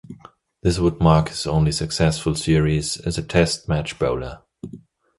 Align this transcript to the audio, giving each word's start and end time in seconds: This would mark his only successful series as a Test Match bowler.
This 0.63 0.79
would 0.79 0.99
mark 0.99 1.29
his 1.29 1.45
only 1.45 1.71
successful 1.71 2.33
series 2.33 2.97
as 2.97 3.19
a 3.19 3.23
Test 3.23 3.69
Match 3.69 3.99
bowler. 3.99 4.41